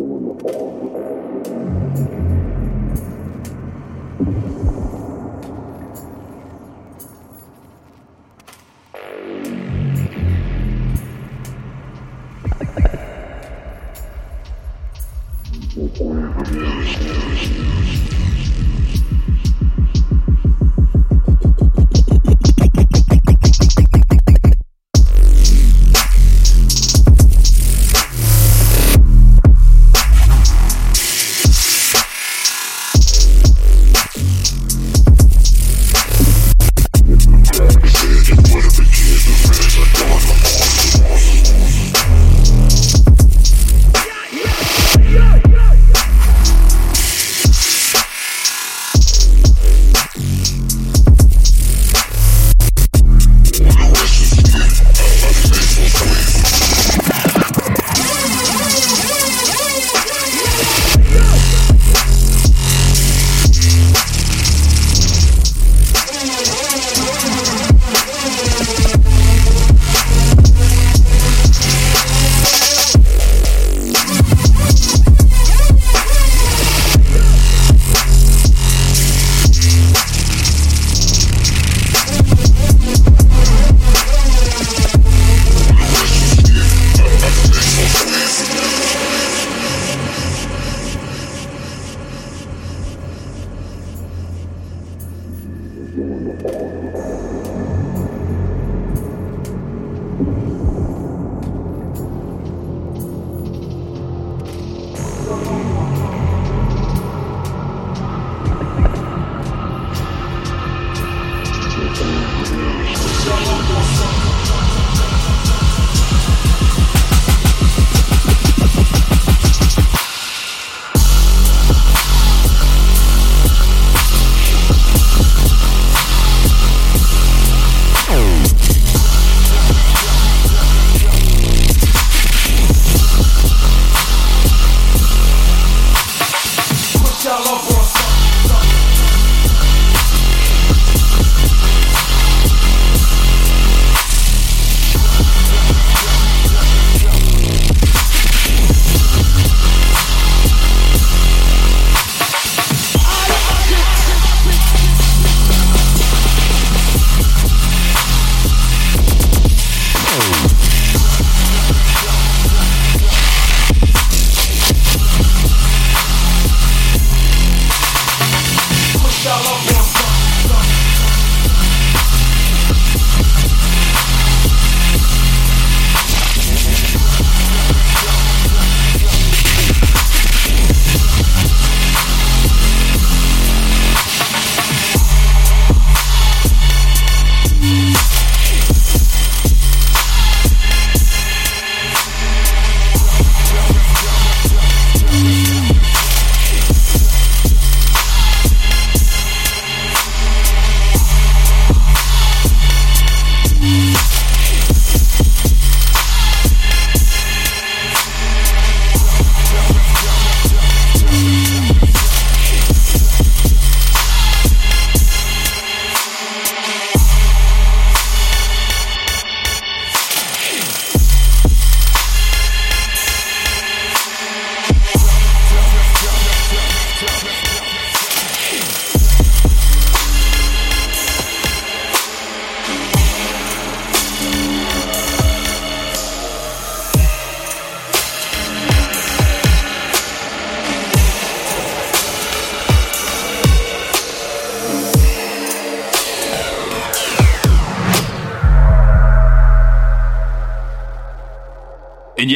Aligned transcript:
Thank 0.00 0.40
you. 4.44 4.49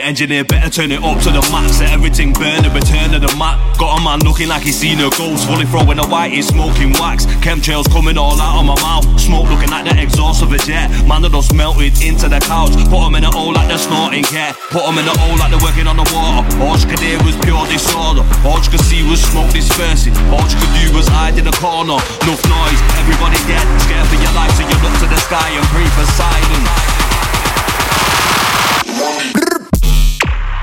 Engineer 0.00 0.44
better 0.44 0.70
turn 0.70 0.92
it 0.92 1.02
up 1.02 1.18
to 1.26 1.30
the 1.34 1.42
max. 1.52 1.80
Let 1.80 1.90
everything 1.90 2.32
burn, 2.32 2.62
the 2.62 2.70
return 2.70 3.12
of 3.12 3.20
the 3.20 3.34
Mac. 3.36 3.58
Got 3.76 3.98
a 3.98 4.04
man 4.04 4.20
looking 4.24 4.48
like 4.48 4.62
he's 4.62 4.78
seen 4.78 4.96
a 5.02 5.10
ghost. 5.10 5.44
Fully 5.44 5.66
throwing 5.66 5.98
a 5.98 6.06
white, 6.06 6.32
he's 6.32 6.48
smoking 6.48 6.94
wax. 6.96 7.26
Chemtrails 7.44 7.90
coming 7.90 8.16
all 8.16 8.40
out 8.40 8.56
of 8.56 8.64
my 8.64 8.78
mouth. 8.80 9.04
Smoke 9.20 9.50
looking 9.50 9.68
like 9.68 9.84
the 9.84 9.92
exhaust 10.00 10.40
of 10.40 10.52
a 10.52 10.58
jet. 10.58 10.88
Man, 11.04 11.20
that 11.20 11.34
melted 11.52 12.00
into 12.00 12.30
the 12.30 12.40
couch. 12.40 12.72
Put 12.88 13.04
him 13.04 13.14
in 13.18 13.24
a 13.24 13.30
hole 13.34 13.52
like 13.52 13.68
they're 13.68 13.76
snorting 13.76 14.24
cat. 14.24 14.56
Put 14.70 14.86
him 14.86 14.96
in 14.96 15.04
a 15.04 15.14
hole 15.18 15.36
like 15.36 15.50
they're 15.50 15.60
working 15.60 15.90
on 15.90 15.98
the 15.98 16.06
water. 16.14 16.46
All 16.62 16.78
you 16.78 16.86
could 16.86 17.02
hear 17.02 17.18
was 17.26 17.36
pure 17.42 17.66
disorder. 17.66 18.22
All 18.46 18.62
you 18.62 18.70
could 18.70 18.86
see 18.86 19.02
was 19.02 19.20
smoke 19.20 19.50
dispersing. 19.50 20.14
All 20.30 20.46
you 20.46 20.56
could 20.56 20.72
do 20.78 20.94
was 20.94 21.10
hide 21.10 21.36
in 21.36 21.44
a 21.50 21.54
corner. 21.58 21.98
Enough 22.22 22.44
noise, 22.46 22.80
everybody 23.02 23.36
dead. 23.50 23.66
Scared 23.82 24.06
for 24.06 24.16
your 24.16 24.32
life, 24.38 24.54
so 24.54 24.62
you 24.62 24.76
look 24.80 24.94
to 25.02 25.08
the 25.10 25.20
sky 25.26 25.50
and 25.52 25.66
pray 25.74 25.88
for 25.92 26.06
silence. 26.14 26.92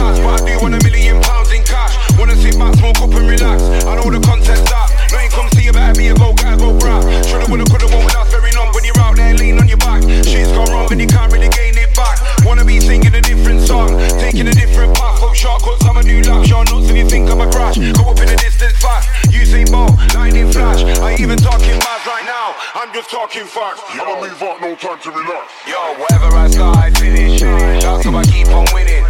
chance, 0.00 0.18
but 0.20 0.40
I 0.40 0.46
do 0.48 0.54
want 0.62 0.74
a 0.74 0.80
million 0.80 1.20
pounds 1.20 1.52
in 1.52 1.62
cash. 1.62 1.94
Wanna 2.16 2.36
sit 2.36 2.56
back, 2.56 2.74
smoke 2.80 3.00
up 3.04 3.12
and 3.12 3.26
relax. 3.28 3.60
I 3.84 3.92
know 3.96 4.08
the 4.08 4.20
content's 4.24 4.72
up. 4.72 4.88
No, 5.12 5.18
you 5.20 5.28
come 5.28 5.48
see 5.52 5.68
about 5.68 5.96
me 5.96 6.08
be 6.08 6.08
a 6.08 6.14
go, 6.14 6.32
gotta 6.32 6.56
go, 6.56 6.72
bruh. 6.72 7.04
Shoulda, 7.28 7.46
woulda, 7.50 7.64
coulda, 7.68 7.86
won't 7.92 8.08
last 8.14 8.30
very 8.32 8.52
long 8.56 8.72
when 8.72 8.84
you're 8.84 9.00
out 9.00 9.16
there, 9.16 9.34
lean 9.36 9.58
on 9.60 9.68
your 9.68 9.76
back. 9.78 10.02
Shit's 10.24 10.52
gone 10.56 10.70
wrong, 10.72 10.88
and 10.90 11.00
you 11.00 11.06
can't 11.06 11.32
really 11.32 11.48
gain 11.48 11.76
it 11.76 11.92
back. 11.94 12.16
Wanna 12.44 12.64
be 12.64 12.80
singing 12.80 13.14
a 13.14 13.20
different 13.20 13.60
song, 13.60 13.98
taking 14.16 14.48
a 14.48 14.54
different 14.54 14.96
path. 14.96 15.20
Hope 15.20 15.36
shortcuts, 15.36 15.84
I'm 15.84 15.96
a 15.96 16.02
new 16.02 16.22
do 16.22 16.32
Sure, 16.44 16.44
Your 16.44 16.64
nuts 16.64 16.88
if 16.88 16.96
you 16.96 17.06
think 17.08 17.28
I'ma 17.28 17.50
crash. 17.50 17.76
Go 17.76 18.08
up 18.10 18.20
in 18.20 18.28
the 18.32 18.38
distance 18.40 18.76
fast. 18.80 19.08
You 19.30 19.44
see 19.44 19.64
ball, 19.64 19.92
lightning 20.14 20.50
flash. 20.50 20.82
I 21.04 21.16
even 21.20 21.36
talking 21.38 21.76
mad 21.84 22.00
right 22.06 22.24
now. 22.24 22.56
I'm 22.74 22.92
just 22.94 23.10
talking 23.10 23.44
facts. 23.44 23.82
I'ma 23.92 24.16
move 24.20 24.42
up, 24.42 24.60
no 24.60 24.74
time 24.76 24.98
to 25.04 25.10
relax. 25.10 25.44
Yo, 25.68 25.80
whatever 26.00 26.32
I 26.36 26.48
start, 26.48 26.76
I 26.78 26.90
finish. 26.90 27.40
That's 27.40 28.04
how 28.04 28.16
I 28.16 28.24
keep 28.24 28.48
on 28.48 28.66
winning. 28.72 29.04